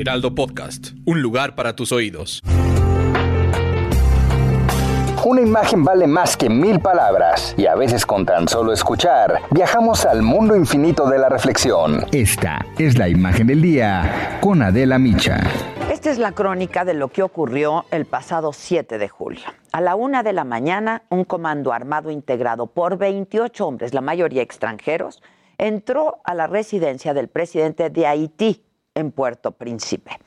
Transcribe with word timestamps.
Heraldo 0.00 0.34
Podcast. 0.34 0.92
Un 1.04 1.20
lugar 1.20 1.54
para 1.54 1.76
tus 1.76 1.92
oídos. 1.92 2.42
Una 5.26 5.42
imagen 5.42 5.84
vale 5.84 6.06
más 6.06 6.38
que 6.38 6.48
mil 6.48 6.80
palabras 6.80 7.54
y 7.58 7.66
a 7.66 7.74
veces 7.74 8.06
con 8.06 8.24
tan 8.24 8.48
solo 8.48 8.72
escuchar 8.72 9.42
viajamos 9.50 10.06
al 10.06 10.22
mundo 10.22 10.56
infinito 10.56 11.06
de 11.06 11.18
la 11.18 11.28
reflexión. 11.28 12.06
Esta 12.12 12.64
es 12.78 12.96
la 12.96 13.10
imagen 13.10 13.48
del 13.48 13.60
día 13.60 14.38
con 14.40 14.62
Adela 14.62 14.98
Micha. 14.98 15.38
Esta 15.92 16.10
es 16.10 16.16
la 16.16 16.32
crónica 16.32 16.86
de 16.86 16.94
lo 16.94 17.08
que 17.08 17.22
ocurrió 17.22 17.84
el 17.90 18.06
pasado 18.06 18.54
7 18.54 18.96
de 18.96 19.08
julio. 19.10 19.44
A 19.70 19.82
la 19.82 19.96
una 19.96 20.22
de 20.22 20.32
la 20.32 20.44
mañana, 20.44 21.02
un 21.10 21.24
comando 21.24 21.74
armado 21.74 22.10
integrado 22.10 22.68
por 22.68 22.96
28 22.96 23.66
hombres, 23.66 23.92
la 23.92 24.00
mayoría 24.00 24.40
extranjeros, 24.40 25.22
entró 25.58 26.22
a 26.24 26.32
la 26.32 26.46
residencia 26.46 27.12
del 27.12 27.28
presidente 27.28 27.90
de 27.90 28.06
Haití 28.06 28.64
en 28.94 29.12
Puerto 29.12 29.52
Príncipe. 29.52 30.18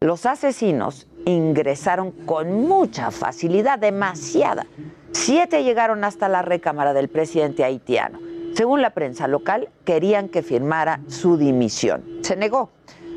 Los 0.00 0.26
asesinos 0.26 1.06
ingresaron 1.24 2.10
con 2.10 2.66
mucha 2.66 3.10
facilidad, 3.10 3.78
demasiada. 3.78 4.66
Siete 5.12 5.62
llegaron 5.62 6.04
hasta 6.04 6.28
la 6.28 6.42
recámara 6.42 6.92
del 6.92 7.08
presidente 7.08 7.64
haitiano. 7.64 8.18
Según 8.54 8.82
la 8.82 8.90
prensa 8.90 9.28
local, 9.28 9.68
querían 9.84 10.28
que 10.28 10.42
firmara 10.42 11.00
su 11.06 11.36
dimisión. 11.36 12.04
Se 12.22 12.36
negó. 12.36 12.70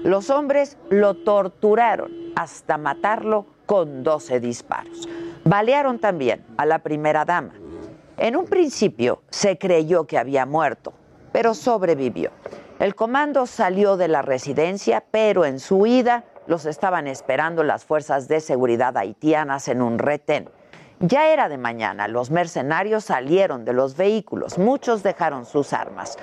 Los 0.04 0.30
hombres 0.30 0.78
lo 0.90 1.16
torturaron 1.16 2.12
hasta 2.36 2.78
matarlo 2.78 3.48
con 3.66 4.04
12 4.04 4.40
disparos. 4.40 5.10
Balearon 5.44 6.00
también 6.00 6.44
a 6.58 6.66
la 6.66 6.80
primera 6.80 7.26
dama. 7.26 7.54
En 8.18 8.36
un 8.36 8.46
principio 8.46 9.22
se 9.30 9.58
creyó 9.58 10.06
que 10.06 10.18
había 10.18 10.46
muerto, 10.46 10.94
pero 11.32 11.54
sobrevivió. 11.54 12.32
El 12.86 12.94
comando 12.94 13.48
salió 13.48 13.98
de 13.98 14.08
la 14.08 14.22
residencia, 14.22 15.04
pero 15.10 15.44
en 15.44 15.60
su 15.60 15.78
huida 15.78 16.24
los 16.46 16.68
estaban 16.68 17.08
esperando 17.08 17.64
las 17.64 17.84
fuerzas 17.84 18.28
de 18.28 18.40
seguridad 18.40 18.96
haitianas 18.96 19.70
en 19.70 19.82
un 19.82 19.98
retén. 19.98 20.52
Ya 21.00 21.30
era 21.30 21.50
de 21.50 21.58
mañana, 21.58 22.08
los 22.08 22.30
mercenarios 22.30 23.06
salieron 23.06 23.66
de 23.66 23.74
los 23.74 23.98
vehículos, 23.98 24.60
muchos 24.60 25.02
dejaron 25.02 25.48
sus 25.48 25.74
armas. 25.74 26.20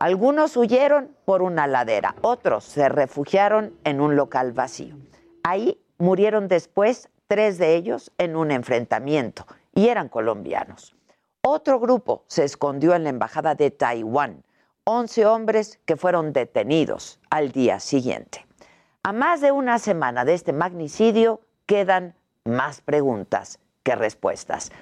Algunos 0.00 0.56
huyeron 0.56 1.14
por 1.24 1.42
una 1.42 1.68
ladera, 1.68 2.16
otros 2.22 2.64
se 2.64 2.88
refugiaron 2.88 3.72
en 3.84 4.00
un 4.00 4.16
local 4.16 4.50
vacío. 4.50 4.96
Ahí 5.44 5.80
murieron 5.98 6.48
después 6.48 7.08
tres 7.28 7.56
de 7.56 7.76
ellos 7.76 8.10
en 8.18 8.34
un 8.34 8.50
enfrentamiento 8.50 9.46
y 9.76 9.86
eran 9.86 10.08
colombianos. 10.08 10.92
Otro 11.42 11.78
grupo 11.78 12.24
se 12.26 12.42
escondió 12.42 12.96
en 12.96 13.04
la 13.04 13.10
embajada 13.10 13.54
de 13.54 13.70
Taiwán. 13.70 14.42
Once 14.92 15.24
hombres 15.24 15.78
que 15.84 15.96
fueron 15.96 16.32
detenidos 16.32 17.20
al 17.30 17.52
día 17.52 17.78
siguiente. 17.78 18.44
A 19.04 19.12
más 19.12 19.40
de 19.40 19.52
una 19.52 19.78
semana 19.78 20.24
de 20.24 20.34
este 20.34 20.52
magnicidio 20.52 21.42
quedan 21.64 22.16
más 22.44 22.80
preguntas 22.80 23.60
que 23.84 23.94
respuestas. 23.94 24.72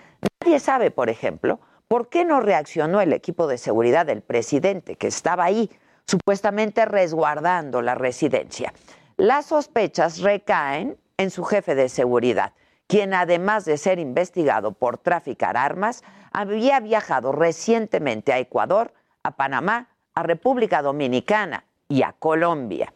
Nadie 0.41 0.61
sabe, 0.61 0.91
por 0.91 1.11
ejemplo, 1.11 1.61
por 1.89 2.09
qué 2.09 2.25
no 2.25 2.41
reaccionó 2.41 3.03
el 3.03 3.13
equipo 3.13 3.47
de 3.49 3.59
seguridad 3.59 4.07
del 4.07 4.23
presidente 4.23 4.97
que 4.97 5.09
estaba 5.09 5.45
ahí, 5.45 5.69
supuestamente 6.07 6.87
resguardando 6.87 7.83
la 7.83 7.95
residencia. 7.95 8.73
Las 9.19 9.45
sospechas 9.45 10.21
recaen 10.21 10.97
en 11.19 11.31
su 11.31 11.45
jefe 11.45 11.75
de 11.75 11.91
seguridad, 11.91 12.55
quien 12.87 13.13
además 13.13 13.67
de 13.67 13.77
ser 13.77 13.99
investigado 13.99 14.73
por 14.73 14.97
traficar 14.97 15.59
armas, 15.59 16.03
había 16.33 16.81
viajado 16.81 17.33
recientemente 17.33 18.33
a 18.33 18.39
Ecuador, 18.39 18.95
a 19.23 19.33
Panamá, 19.33 19.91
a 20.19 20.23
República 20.25 20.83
Dominicana 20.83 21.63
y 21.89 22.03
a 22.03 22.13
Colombia. 22.13 22.93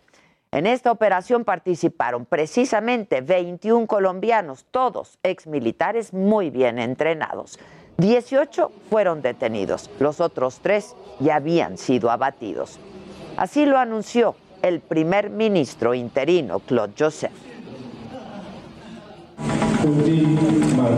En 0.50 0.66
esta 0.66 0.90
operación 0.90 1.44
participaron 1.44 2.26
precisamente 2.26 3.20
21 3.20 3.86
colombianos, 3.86 4.66
todos 4.72 5.20
exmilitares 5.22 6.12
muy 6.12 6.50
bien 6.50 6.80
entrenados. 6.80 7.60
18 7.98 8.72
fueron 8.90 9.22
detenidos, 9.22 9.88
los 10.00 10.20
otros 10.20 10.58
tres 10.62 10.96
ya 11.20 11.36
habían 11.36 11.78
sido 11.78 12.10
abatidos. 12.10 12.80
Así 13.36 13.66
lo 13.66 13.78
anunció 13.78 14.34
el 14.60 14.80
primer 14.80 15.30
ministro 15.30 15.94
interino, 15.94 16.58
Claude 16.58 16.94
Joseph. 16.98 17.30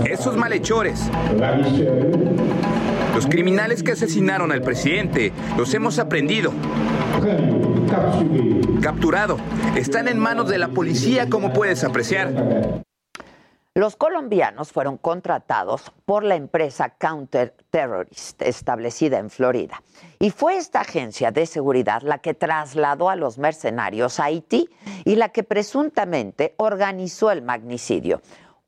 Esos 0.07 0.37
malhechores, 0.39 1.03
los 3.15 3.27
criminales 3.27 3.83
que 3.83 3.93
asesinaron 3.93 4.51
al 4.51 4.63
presidente, 4.63 5.33
los 5.57 5.73
hemos 5.73 5.99
aprendido. 5.99 6.53
Capturado. 8.83 9.39
Están 9.77 10.09
en 10.09 10.19
manos 10.19 10.49
de 10.49 10.59
la 10.59 10.69
policía, 10.69 11.31
como 11.31 11.53
puedes 11.53 11.85
apreciar. 11.85 12.33
Los 13.77 13.97
colombianos 13.97 14.71
fueron 14.71 14.99
contratados 14.99 15.93
por 16.05 16.23
la 16.23 16.37
empresa 16.37 16.91
Counter 16.91 17.57
Terrorist, 17.71 18.41
establecida 18.43 19.19
en 19.19 19.31
Florida. 19.31 19.83
Y 20.21 20.31
fue 20.31 20.57
esta 20.57 20.83
agencia 20.83 21.33
de 21.33 21.45
seguridad 21.47 22.03
la 22.03 22.19
que 22.19 22.35
trasladó 22.35 23.11
a 23.11 23.17
los 23.17 23.37
mercenarios 23.37 24.21
a 24.21 24.27
Haití 24.27 24.69
y 25.05 25.17
la 25.17 25.31
que 25.31 25.43
presuntamente 25.43 26.55
organizó 26.57 27.33
el 27.33 27.43
magnicidio. 27.43 28.23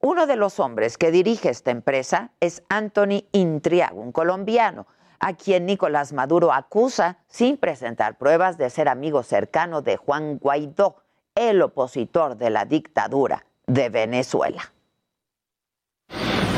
Uno 0.09 0.29
de 0.29 0.37
los 0.37 0.61
hombres 0.61 0.99
que 0.99 1.11
dirige 1.11 1.49
esta 1.49 1.73
empresa 1.73 2.31
es 2.39 2.63
Anthony 2.69 3.25
Intriago, 3.33 4.01
un 4.01 4.13
colombiano, 4.13 4.87
a 5.19 5.33
quien 5.33 5.67
Nicolás 5.67 6.13
Maduro 6.13 6.53
acusa, 6.53 7.19
sin 7.27 7.57
presentar 7.57 8.17
pruebas, 8.17 8.57
de 8.57 8.71
ser 8.71 8.89
amigo 8.89 9.25
cercano 9.25 9.83
de 9.83 9.97
Juan 9.97 10.39
Guaidó, 10.39 11.03
el 11.35 11.61
opositor 11.61 12.37
de 12.37 12.51
la 12.51 12.65
dictadura 12.65 13.47
de 13.67 13.89
Venezuela. 13.89 14.71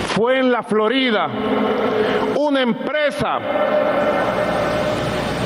Fue 0.08 0.40
en 0.40 0.52
la 0.52 0.62
Florida 0.62 1.30
una 2.36 2.60
empresa 2.60 3.38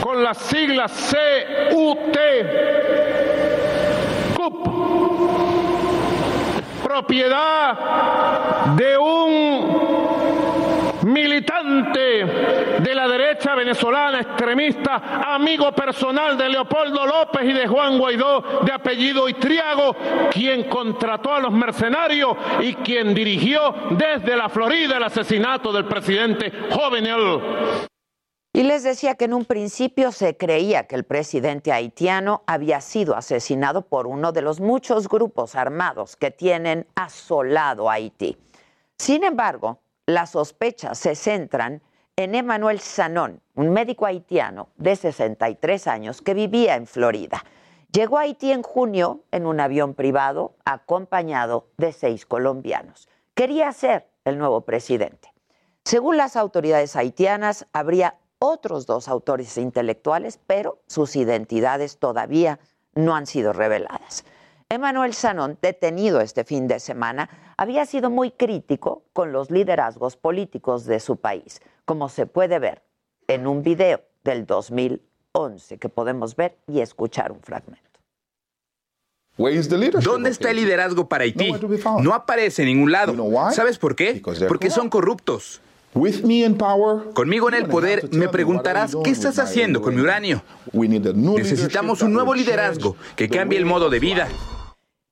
con 0.03 0.25
las 0.25 0.39
siglas 0.39 1.15
CUT, 1.71 2.19
propiedad 6.93 8.77
de 8.77 8.99
un 8.99 9.81
militante 11.05 12.25
de 12.81 12.95
la 12.95 13.09
derecha 13.09 13.55
venezolana 13.55 14.21
extremista, 14.21 15.25
amigo 15.35 15.73
personal 15.73 16.37
de 16.37 16.51
Leopoldo 16.51 17.07
López 17.07 17.45
y 17.45 17.55
de 17.55 17.67
Juan 17.67 17.97
Guaidó, 17.99 18.61
de 18.63 18.73
apellido 18.73 19.27
Itriago, 19.27 19.97
quien 20.31 20.65
contrató 20.65 21.35
a 21.35 21.41
los 21.41 21.53
mercenarios 21.53 22.37
y 22.61 22.75
quien 22.75 23.15
dirigió 23.15 23.75
desde 23.93 24.37
la 24.37 24.51
Florida 24.51 24.99
el 24.99 25.05
asesinato 25.05 25.73
del 25.73 25.87
presidente 25.87 26.53
Jovenel. 26.71 27.92
Y 28.55 28.65
les 28.65 28.83
decía 28.83 29.15
que 29.15 29.25
en 29.25 29.33
un 29.33 29.47
principio 29.47 30.13
se 30.13 30.37
creía 30.37 30.87
que 30.87 30.95
el 30.95 31.05
presidente 31.05 31.73
haitiano 31.73 32.43
había 32.47 32.83
sido 32.83 33.17
asesinado 33.17 33.87
por 33.87 34.07
uno 34.07 34.31
de 34.33 34.43
los 34.43 34.61
muchos 34.61 35.09
grupos 35.09 35.55
armados 35.55 36.17
que 36.17 36.31
tienen 36.31 36.87
asolado 36.95 37.89
Haití. 37.89 38.37
Sin 38.99 39.25
embargo, 39.25 39.81
las 40.05 40.33
sospechas 40.33 40.99
se 40.99 41.15
centran 41.15 41.81
en 42.17 42.35
Emmanuel 42.35 42.79
Sanón, 42.81 43.41
un 43.55 43.71
médico 43.71 44.05
haitiano 44.05 44.69
de 44.77 44.97
63 44.97 45.87
años 45.87 46.21
que 46.21 46.35
vivía 46.35 46.75
en 46.77 46.87
Florida. 46.87 47.43
Llegó 47.91 48.19
a 48.19 48.23
Haití 48.23 48.53
en 48.53 48.63
junio 48.63 49.23
en 49.31 49.47
un 49.47 49.61
avión 49.61 49.95
privado 49.95 50.57
acompañado 50.67 51.69
de 51.79 51.93
seis 51.93 52.27
colombianos. 52.27 53.09
Quería 53.33 53.73
ser 53.73 54.09
el 54.27 54.37
nuevo 54.37 54.61
presidente. 54.61 55.33
Según 55.85 56.17
las 56.17 56.37
autoridades 56.37 56.95
haitianas, 56.97 57.67
habría 57.73 58.19
otros 58.43 58.87
dos 58.87 59.09
autores 59.09 59.57
intelectuales, 59.57 60.41
pero 60.47 60.81
sus 60.89 61.15
identidades 61.15 61.99
todavía 61.99 62.59
no 62.95 63.15
han 63.15 63.27
sido 63.27 63.53
reveladas. 63.53 64.25
Emmanuel 64.69 65.15
Sanón, 65.15 65.59
detenido 65.63 66.21
este 66.21 66.45
fin 66.45 66.67
de 66.67 66.81
semana, 66.81 67.29
había 67.57 67.87
sido 67.87 68.11
muy 68.11 68.33
crítico 68.33 69.05
con 69.13 69.31
los 69.31 69.51
liderazgos 69.51 70.17
políticos 70.17 70.87
de 70.87 70.99
su 70.99 71.19
país, 71.19 71.61
como 71.85 72.09
se 72.09 72.27
puede 72.27 72.59
ver 72.59 72.83
en 73.29 73.47
un 73.47 73.63
video 73.63 74.03
del 74.25 74.45
2000 74.47 75.03
11 75.33 75.79
que 75.79 75.89
podemos 75.89 76.37
ver 76.37 76.59
y 76.67 76.81
escuchar 76.81 77.33
un 77.33 77.41
fragmento. 77.41 77.81
¿Dónde 80.03 80.31
está 80.31 80.51
el 80.51 80.57
liderazgo 80.57 81.09
para 81.09 81.25
Haití? 81.25 81.53
No 82.01 82.13
aparece 82.13 82.63
en 82.63 82.69
ningún 82.69 82.93
lado. 82.93 83.15
¿Sabes 83.53 83.79
por 83.79 83.97
qué? 83.97 84.23
Porque 84.47 84.69
son 84.69 84.91
corruptos. 84.91 85.63
Conmigo 85.93 87.49
en 87.49 87.55
el 87.55 87.67
poder 87.67 88.09
me 88.13 88.29
preguntarás, 88.29 88.97
¿qué 89.05 89.11
estás 89.11 89.39
haciendo 89.39 89.83
con 89.83 89.95
mi 89.95 90.01
uranio? 90.01 90.43
Necesitamos 90.73 92.01
un 92.01 92.15
nuevo 92.15 92.35
liderazgo 92.35 92.97
que 93.15 93.29
cambie 93.29 93.59
el 93.59 93.67
modo 93.67 93.91
de 93.91 94.01
vida. 94.01 94.29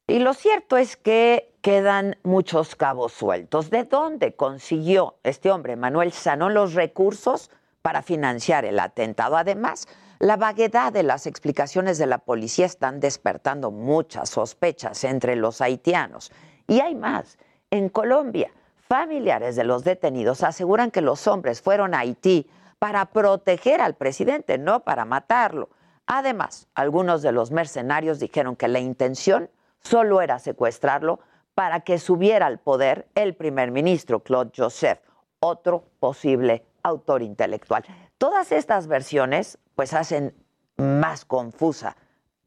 Y 0.07 0.19
lo 0.19 0.33
cierto 0.35 0.77
es 0.79 0.97
que 0.97 1.53
quedan 1.61 2.17
muchos 2.23 2.75
cabos 2.75 3.13
sueltos. 3.13 3.71
¿De 3.71 3.85
dónde 3.85 4.35
consiguió 4.35 5.17
este 5.23 5.51
hombre, 5.51 5.77
Manuel 5.77 6.13
Sanón, 6.13 6.55
los 6.55 6.75
recursos 6.75 7.51
para 7.83 8.03
financiar 8.03 8.65
el 8.65 8.81
atentado? 8.81 9.37
Además, 9.37 9.87
la 10.19 10.37
vaguedad 10.37 10.93
de 10.93 11.03
las 11.03 11.27
explicaciones 11.27 11.99
de 11.99 12.07
la 12.07 12.19
policía 12.19 12.67
están 12.67 13.01
despertando 13.01 13.71
muchas 13.71 14.31
sospechas 14.31 15.05
entre 15.05 15.37
los 15.37 15.61
haitianos. 15.61 16.33
Y 16.67 16.81
hay 16.81 16.95
más. 16.95 17.39
En 17.71 17.89
Colombia, 17.89 18.51
familiares 18.91 19.55
de 19.55 19.63
los 19.63 19.85
detenidos 19.85 20.43
aseguran 20.43 20.91
que 20.91 21.01
los 21.01 21.29
hombres 21.29 21.63
fueron 21.63 21.95
a 21.95 22.01
Haití 22.01 22.51
para 22.81 23.07
proteger 23.07 23.81
al 23.81 23.95
presidente, 23.95 24.59
no 24.59 24.81
para 24.81 25.05
matarlo. 25.05 25.69
Además, 26.07 26.67
algunos 26.75 27.23
de 27.23 27.31
los 27.31 27.53
mercenarios 27.53 28.19
dijeron 28.19 28.57
que 28.57 28.67
la 28.67 28.81
intención 28.81 29.49
solo 29.81 30.21
era 30.23 30.41
secuestrarlo 30.41 31.21
para 31.55 31.81
que 31.81 32.01
subiera 32.01 32.47
al 32.47 32.59
poder 32.59 33.07
el 33.15 33.37
primer 33.37 33.71
ministro 33.71 34.25
Claude 34.25 34.51
Joseph, 34.57 34.99
otro 35.39 35.85
posible 36.01 36.65
autor 36.83 37.23
intelectual. 37.23 37.85
Todas 38.19 38.51
estas 38.51 38.89
versiones 38.89 39.59
pues 39.77 39.95
hacen 39.95 40.35
más 40.79 41.25
confusa 41.25 41.97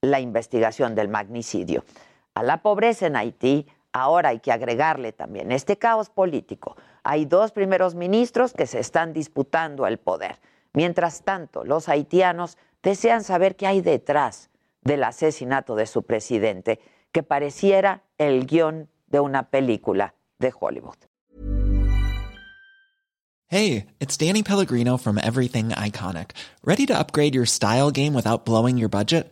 la 0.02 0.20
investigación 0.20 0.94
del 0.94 1.08
magnicidio. 1.08 1.86
A 2.36 2.44
la 2.44 2.62
pobreza 2.62 3.08
en 3.08 3.16
Haití 3.16 3.66
ahora 3.94 4.30
hay 4.30 4.40
que 4.40 4.52
agregarle 4.52 5.14
también 5.14 5.52
este 5.52 5.78
caos 5.78 6.10
político. 6.10 6.76
Hay 7.04 7.26
dos 7.26 7.52
primeros 7.52 7.96
ministros 7.96 8.54
que 8.54 8.68
se 8.68 8.80
están 8.80 9.14
disputando 9.14 9.88
el 9.88 10.00
poder. 10.00 10.40
Mientras 10.74 11.24
tanto, 11.24 11.64
los 11.64 11.88
haitianos 11.88 12.58
desean 12.82 13.24
saber 13.24 13.56
qué 13.56 13.68
hay 13.68 13.82
detrás 13.82 14.50
del 14.82 15.04
asesinato 15.04 15.76
de 15.76 15.86
su 15.86 16.04
presidente 16.04 16.80
que 17.12 17.24
pareciera 17.24 18.04
el 18.18 18.46
guion 18.46 18.90
de 19.08 19.20
una 19.20 19.50
película 19.50 20.16
de 20.40 20.52
Hollywood. 20.60 20.98
Hey, 23.48 23.86
it's 24.00 24.18
Danny 24.18 24.42
Pellegrino 24.42 24.98
from 24.98 25.20
Everything 25.20 25.70
Iconic. 25.70 26.32
Ready 26.66 26.88
to 26.88 26.98
upgrade 26.98 27.36
your 27.36 27.46
style 27.46 27.92
game 27.92 28.16
without 28.16 28.46
blowing 28.46 28.80
your 28.80 28.90
budget? 28.90 29.32